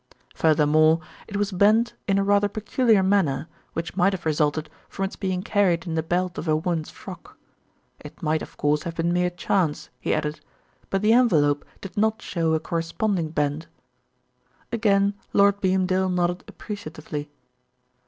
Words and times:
Furthermore, 0.33 0.99
it 1.27 1.37
was 1.37 1.51
bent 1.51 1.93
in 2.07 2.17
a 2.17 2.23
rather 2.23 2.49
peculiar 2.49 3.03
manner, 3.03 3.47
which 3.73 3.95
might 3.95 4.13
have 4.13 4.25
resulted 4.25 4.67
from 4.89 5.05
its 5.05 5.15
being 5.15 5.43
carried 5.43 5.85
in 5.85 5.93
the 5.93 6.01
belt 6.01 6.39
of 6.39 6.47
a 6.47 6.55
woman's 6.55 6.89
frock. 6.89 7.37
It 7.99 8.23
might, 8.23 8.41
of 8.41 8.57
course, 8.57 8.81
have 8.81 8.95
been 8.95 9.13
mere 9.13 9.29
chance," 9.29 9.91
he 9.99 10.11
added; 10.11 10.39
"but 10.89 11.03
the 11.03 11.13
envelope 11.13 11.63
did 11.81 11.97
not 11.97 12.19
show 12.23 12.55
a 12.55 12.59
corresponding 12.59 13.29
bend." 13.29 13.67
Again 14.71 15.13
Lord 15.33 15.61
Beamdale 15.61 16.09
nodded 16.09 16.45
appreciatively. 16.47 17.29